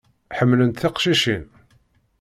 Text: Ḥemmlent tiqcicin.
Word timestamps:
Ḥemmlent 0.37 0.77
tiqcicin. 0.81 1.43